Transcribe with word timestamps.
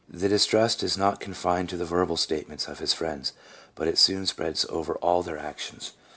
The 0.09 0.27
distrust 0.29 0.81
is 0.81 0.97
not 0.97 1.19
confined 1.19 1.69
to 1.69 1.77
the 1.77 1.85
verbal 1.85 2.17
statements 2.17 2.67
of 2.67 2.79
his 2.79 2.91
friends, 2.91 3.33
but 3.75 3.87
it 3.87 3.99
soon 3.99 4.25
spreads 4.25 4.65
over 4.67 4.95
all 4.95 5.21
their 5.21 5.37
actions. 5.37 5.91